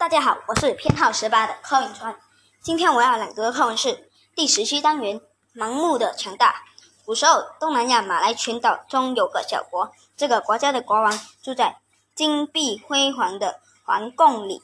[0.00, 2.16] 大家好，我是编号十八的柯永川。
[2.62, 5.20] 今天我要朗读的课文是第十七单元
[5.54, 6.64] 《盲目的强大》。
[7.04, 11.82] 古时候，东南亚马来群岛中有个小国，这个国家的国王住在
[12.14, 14.62] 金碧辉煌的皇宫里。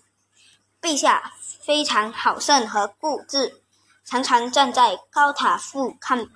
[0.80, 3.60] 陛下非常好胜和固执，
[4.06, 6.28] 常常站在高塔俯看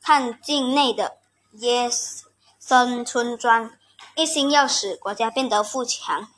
[0.00, 1.16] 看境内的
[1.54, 1.90] 耶
[2.60, 3.72] 森村庄，
[4.14, 6.28] 一心要使国家变得富强。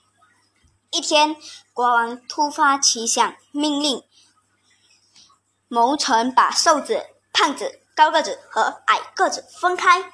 [0.95, 1.34] 一天，
[1.72, 4.05] 国王突发奇想，命令
[5.66, 10.12] 谋臣把瘦子、胖子、高个子和矮个子分开，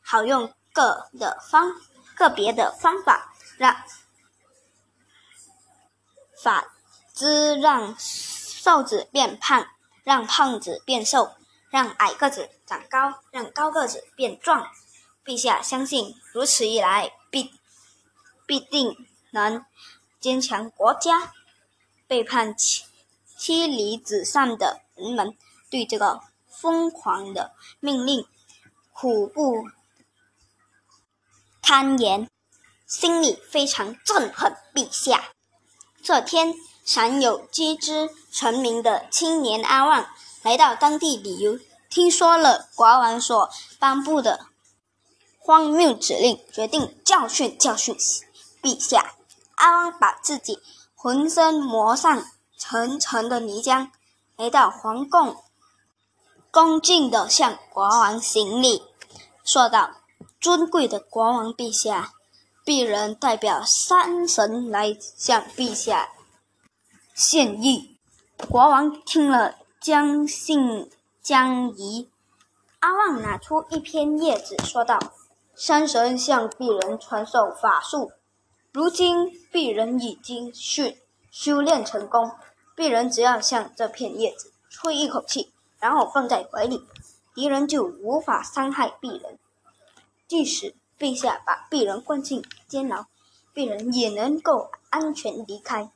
[0.00, 1.74] 好用个的方
[2.16, 3.76] 个别的方法让
[6.42, 6.72] 法
[7.12, 9.66] 子让瘦子变胖，
[10.02, 11.36] 让胖子变瘦，
[11.68, 14.70] 让矮个子长高，让高个子变壮。
[15.26, 17.52] 陛下相信，如此一来，必
[18.46, 18.96] 必定
[19.32, 19.66] 能。
[20.22, 21.32] 坚强国家，
[22.06, 22.84] 背叛妻
[23.36, 25.36] 妻离子散的人们
[25.68, 28.24] 对这个疯狂的命令
[28.92, 29.66] 苦不
[31.60, 32.30] 堪言，
[32.86, 35.32] 心里非常憎恨陛下。
[36.00, 40.08] 这天，享有机智成名的青年阿旺
[40.42, 41.58] 来到当地旅游，
[41.90, 44.46] 听说了国王所颁布的
[45.40, 47.96] 荒谬指令，决定教训教训
[48.62, 49.16] 陛下。
[49.62, 50.58] 阿旺把自己
[50.96, 52.24] 浑身磨上
[52.58, 53.90] 层层的泥浆，
[54.36, 55.36] 来到皇宫，
[56.50, 58.82] 恭敬地向国王行礼，
[59.44, 59.90] 说道
[60.40, 62.12] ：“尊贵的国王陛下，
[62.64, 66.08] 鄙人代表山神来向陛下
[67.14, 68.00] 献议。”
[68.50, 70.90] 国王听了，将信
[71.22, 72.10] 将疑。
[72.80, 74.98] 阿旺拿出一片叶子，说道
[75.54, 78.10] ：“山神向鄙人传授法术。”
[78.72, 80.98] 如今鄙人已经训
[81.30, 82.32] 修炼成功，
[82.74, 86.88] 鄙人只要向这片叶子吹一口气，然后放在怀里，
[87.34, 89.38] 敌人就无法伤害鄙人。
[90.26, 93.04] 即使陛下把鄙人关进监牢，
[93.54, 95.90] 鄙人也能够安全离开。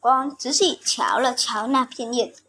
[0.00, 2.42] 国王仔细瞧了瞧那片叶子，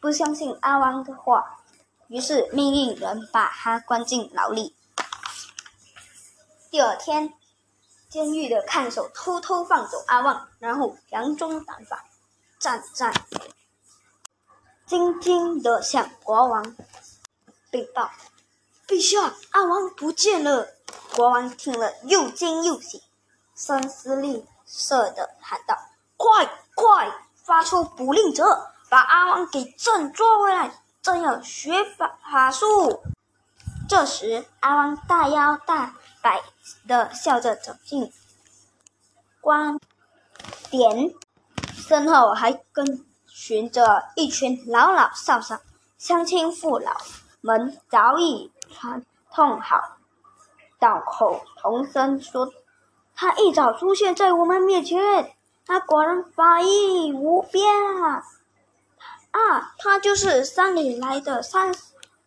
[0.00, 1.62] 不相信阿汪的话，
[2.08, 4.74] 于是命令人把他关进牢里。
[6.70, 7.32] 第二天。
[8.08, 12.06] 监狱的看守偷偷放走阿旺，然后佯装胆法，
[12.58, 13.12] 战战
[14.88, 16.74] 兢兢地向国王
[17.70, 18.10] 禀报
[18.88, 20.68] ：“陛下，阿旺不见了！”
[21.14, 23.02] 国王听了又惊又喜，
[23.54, 25.76] 声嘶力竭地喊道
[26.16, 30.82] ：“快快发出捕令者，把阿旺给朕抓回来！
[31.02, 33.02] 朕要学法法术。”
[33.86, 35.94] 这时，阿旺大摇大。
[36.22, 36.42] 摆
[36.86, 38.12] 的笑着走进
[39.40, 39.80] 光
[40.70, 41.14] 点，
[41.72, 45.60] 身后还跟循着一群老老少少、
[45.96, 46.92] 乡亲父老
[47.40, 49.98] 们，早已传统好，
[50.78, 52.52] 道口同声说
[53.14, 57.64] ：“他一早出现在我们面前，他果然法力无边
[58.02, 58.24] 啊！
[59.30, 61.74] 啊，他就是山里来的山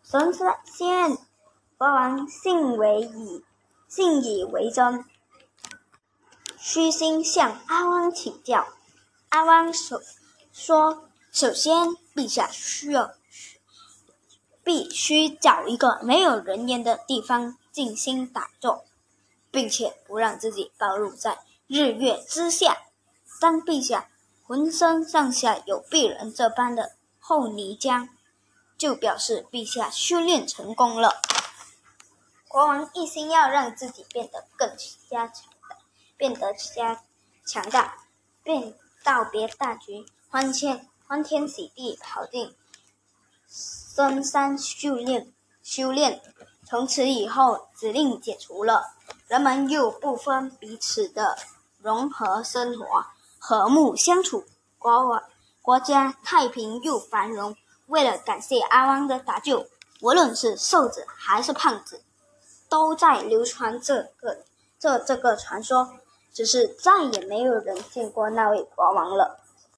[0.02, 0.32] 神
[0.64, 1.18] 仙。”
[1.76, 3.44] 国王信为已。
[3.94, 5.04] 信以为真，
[6.58, 8.66] 虚心向阿汪请教。
[9.28, 10.00] 阿汪首
[10.50, 13.12] 说：“首先，陛下需要
[14.64, 18.86] 必须找一个没有人烟的地方静心打坐，
[19.50, 22.78] 并且不让自己暴露在日月之下。
[23.42, 24.08] 当陛下
[24.46, 28.08] 浑身上下有鄙人这般的厚泥浆，
[28.78, 31.20] 就表示陛下修炼成功了。”
[32.52, 34.68] 国王一心要让自己变得更
[35.08, 35.78] 加强大，
[36.18, 37.02] 变得加
[37.46, 38.04] 强大，
[38.42, 42.54] 便道别大局，欢天欢天喜地跑进
[43.48, 45.32] 深山修炼
[45.62, 46.20] 修炼。
[46.66, 48.96] 从此以后，指令解除了，
[49.28, 51.38] 人们又不分彼此的
[51.80, 53.06] 融合生活，
[53.38, 54.44] 和睦相处，
[54.78, 55.22] 国王
[55.62, 57.56] 国家太平又繁荣。
[57.86, 59.66] 为了感谢阿汪的搭救，
[60.02, 62.04] 无论是瘦子还是胖子。
[62.72, 64.38] 都在流传这个
[64.78, 65.90] 这这个传说，
[66.32, 69.41] 只是再也没有人见过那位国王了。